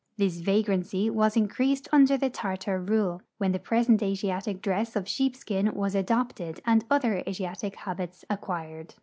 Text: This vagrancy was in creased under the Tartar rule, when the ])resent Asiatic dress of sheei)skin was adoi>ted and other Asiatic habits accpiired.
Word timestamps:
This 0.17 0.37
vagrancy 0.39 1.11
was 1.11 1.37
in 1.37 1.47
creased 1.47 1.87
under 1.91 2.17
the 2.17 2.31
Tartar 2.31 2.79
rule, 2.79 3.21
when 3.37 3.51
the 3.51 3.61
])resent 3.69 4.01
Asiatic 4.01 4.59
dress 4.59 4.95
of 4.95 5.03
sheei)skin 5.03 5.75
was 5.75 5.93
adoi>ted 5.93 6.59
and 6.65 6.83
other 6.89 7.21
Asiatic 7.27 7.75
habits 7.75 8.25
accpiired. 8.27 8.95